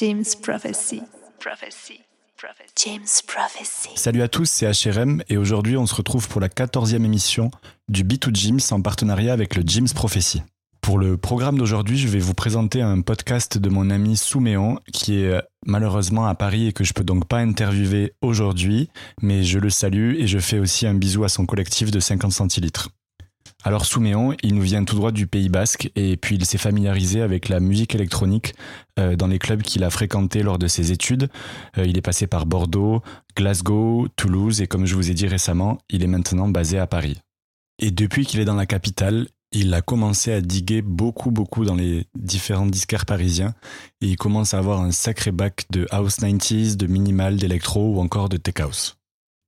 [0.00, 1.02] James Prophecy.
[1.40, 1.98] Prophecy.
[2.76, 3.88] James Prophecy.
[3.96, 7.50] Salut à tous, c'est HRM et aujourd'hui on se retrouve pour la 14e émission
[7.88, 10.42] du B2 James en partenariat avec le James Prophecy.
[10.82, 15.16] Pour le programme d'aujourd'hui, je vais vous présenter un podcast de mon ami Souméon qui
[15.16, 18.90] est malheureusement à Paris et que je peux donc pas interviewer aujourd'hui,
[19.20, 22.30] mais je le salue et je fais aussi un bisou à son collectif de 50
[22.30, 22.90] centilitres.
[23.64, 27.22] Alors Souméon, il nous vient tout droit du Pays Basque et puis il s'est familiarisé
[27.22, 28.54] avec la musique électronique
[29.00, 31.28] euh, dans les clubs qu'il a fréquentés lors de ses études.
[31.76, 33.02] Euh, il est passé par Bordeaux,
[33.36, 37.18] Glasgow, Toulouse et comme je vous ai dit récemment, il est maintenant basé à Paris.
[37.80, 41.74] Et depuis qu'il est dans la capitale, il a commencé à diguer beaucoup beaucoup dans
[41.74, 43.54] les différents disquaires parisiens
[44.00, 48.00] et il commence à avoir un sacré bac de house 90s, de minimal, d'électro ou
[48.00, 48.97] encore de tech house.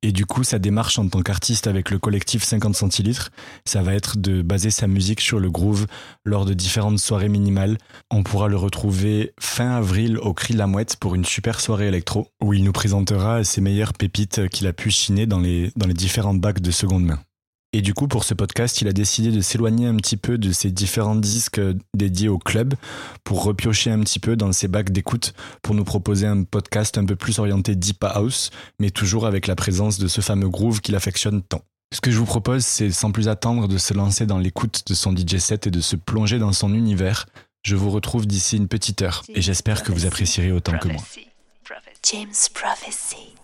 [0.03, 3.31] Et du coup, sa démarche en tant qu'artiste avec le collectif 50 centilitres,
[3.67, 5.87] ça va être de baser sa musique sur le groove
[6.25, 7.77] lors de différentes soirées minimales.
[8.11, 11.89] On pourra le retrouver fin avril au Cri de la Mouette pour une super soirée
[11.89, 15.87] électro, où il nous présentera ses meilleures pépites qu'il a pu chiner dans les, dans
[15.87, 17.19] les différents bacs de seconde main.
[17.73, 20.51] Et du coup, pour ce podcast, il a décidé de s'éloigner un petit peu de
[20.51, 21.61] ses différents disques
[21.95, 22.75] dédiés au club
[23.23, 27.05] pour repiocher un petit peu dans ses bacs d'écoute pour nous proposer un podcast un
[27.05, 30.97] peu plus orienté deep house, mais toujours avec la présence de ce fameux groove qu'il
[30.97, 31.63] affectionne tant.
[31.95, 34.95] Ce que je vous propose, c'est sans plus attendre de se lancer dans l'écoute de
[34.95, 37.27] son DJ set et de se plonger dans son univers.
[37.63, 41.03] Je vous retrouve d'ici une petite heure et j'espère que vous apprécierez autant que moi.
[42.03, 43.35] James Prophecy.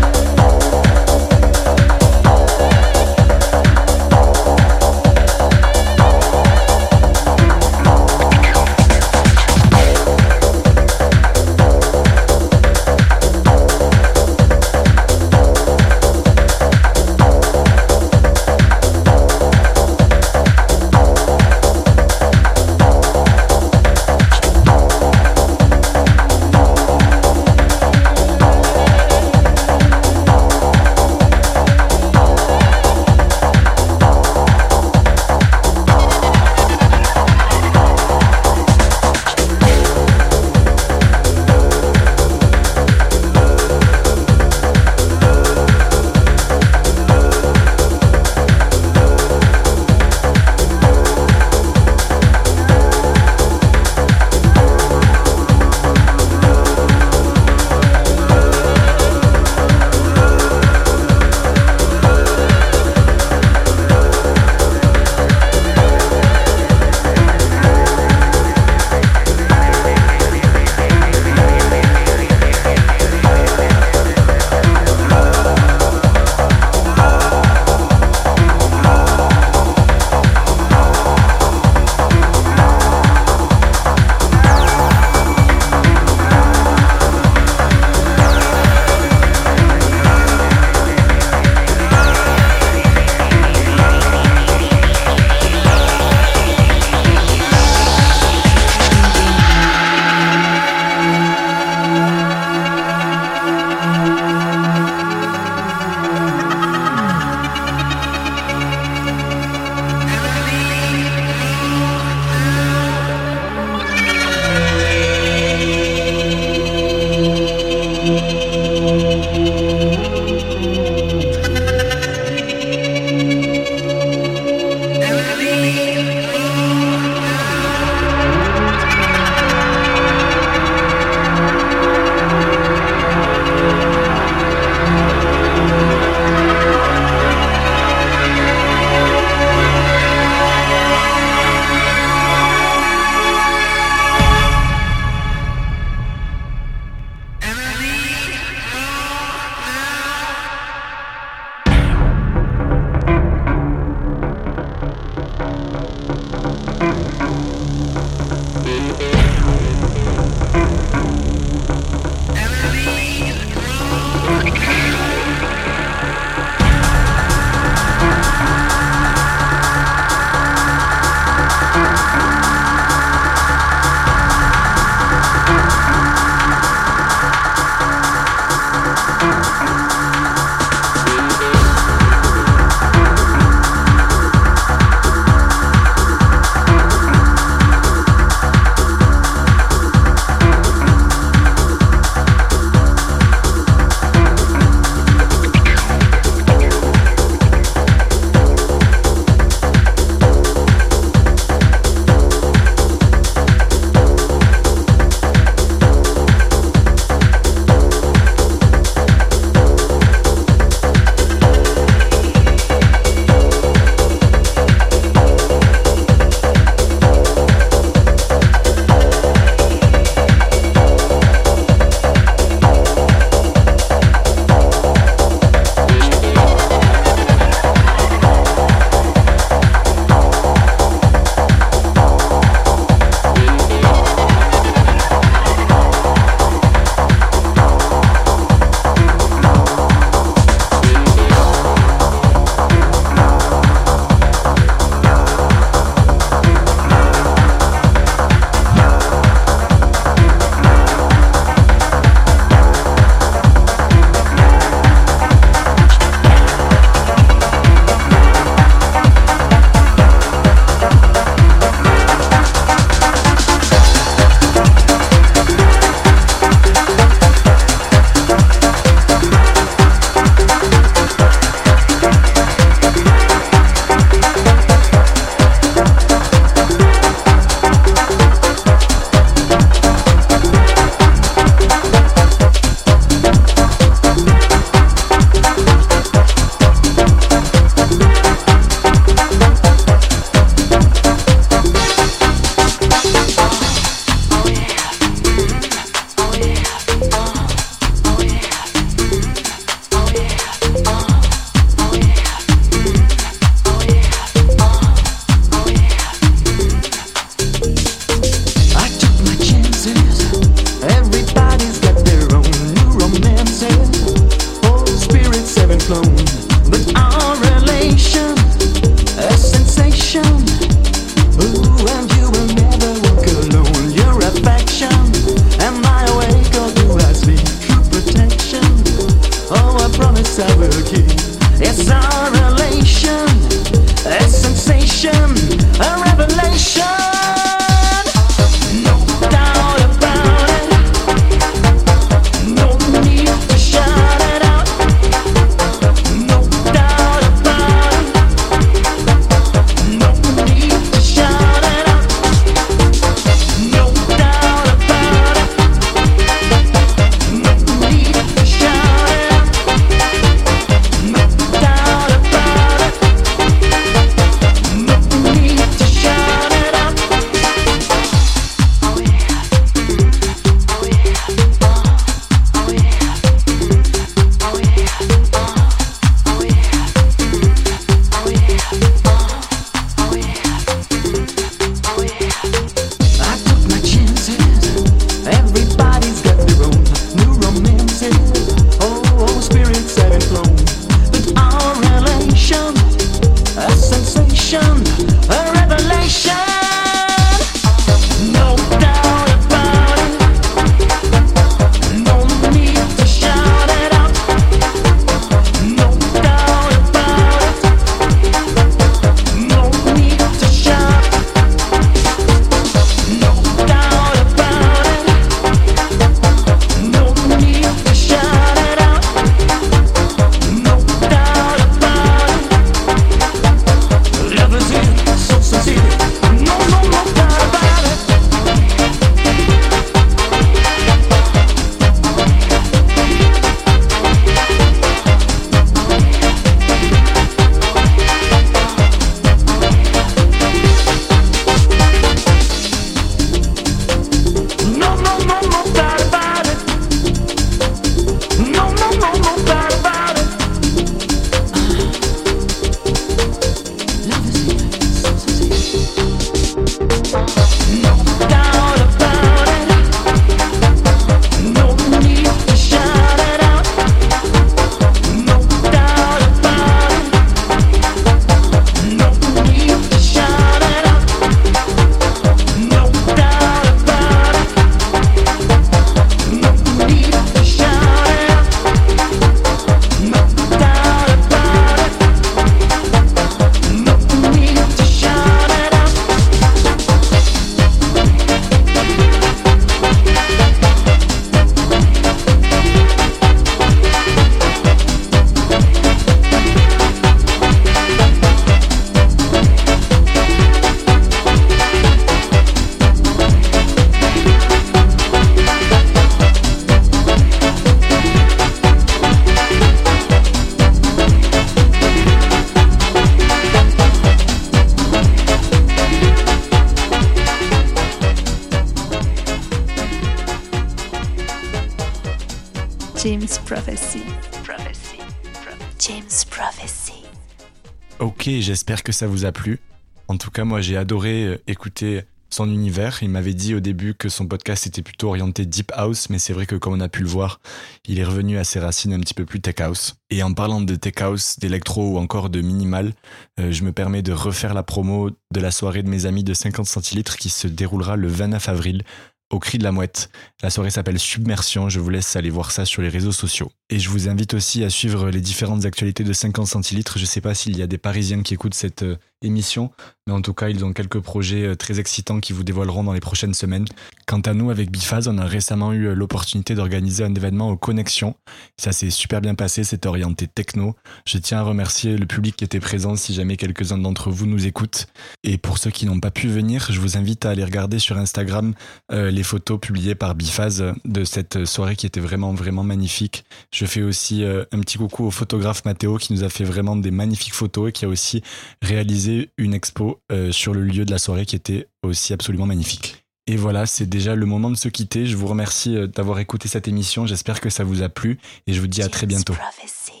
[528.39, 529.59] J'espère que ça vous a plu.
[530.07, 533.03] En tout cas, moi j'ai adoré euh, écouter son univers.
[533.03, 536.31] Il m'avait dit au début que son podcast était plutôt orienté deep house, mais c'est
[536.31, 537.41] vrai que comme on a pu le voir,
[537.85, 539.95] il est revenu à ses racines un petit peu plus tech house.
[540.09, 542.93] Et en parlant de tech house, d'électro ou encore de minimal,
[543.39, 546.33] euh, je me permets de refaire la promo de la soirée de mes amis de
[546.33, 548.83] 50 centilitres qui se déroulera le 29 avril
[549.31, 550.09] au Cri de la Mouette.
[550.43, 553.51] La soirée s'appelle Submersion, je vous laisse aller voir ça sur les réseaux sociaux.
[553.69, 556.99] Et je vous invite aussi à suivre les différentes actualités de 50 centilitres.
[556.99, 559.71] Je sais pas s'il y a des Parisiens qui écoutent cette euh, émission,
[560.07, 562.93] mais en tout cas, ils ont quelques projets euh, très excitants qui vous dévoileront dans
[562.93, 563.65] les prochaines semaines.
[564.07, 567.57] Quant à nous, avec Bifaz, on a récemment eu euh, l'opportunité d'organiser un événement aux
[567.57, 568.15] Connexions.
[568.57, 570.75] Ça s'est super bien passé, c'était orienté techno.
[571.05, 574.47] Je tiens à remercier le public qui était présent si jamais quelques-uns d'entre vous nous
[574.47, 574.87] écoutent.
[575.23, 577.97] Et pour ceux qui n'ont pas pu venir, je vous invite à aller regarder sur
[577.97, 578.53] Instagram
[578.91, 583.23] euh, les photos publiées par euh, de cette soirée qui était vraiment, vraiment magnifique.
[583.53, 586.91] Je fais aussi un petit coucou au photographe Mathéo qui nous a fait vraiment des
[586.91, 588.23] magnifiques photos et qui a aussi
[588.61, 593.05] réalisé une expo euh, sur le lieu de la soirée qui était aussi absolument magnifique.
[593.27, 595.05] Et voilà, c'est déjà le moment de se quitter.
[595.05, 597.05] Je vous remercie euh, d'avoir écouté cette émission.
[597.05, 599.33] J'espère que ça vous a plu et je vous dis à très bientôt.
[599.33, 600.00] Prophecy.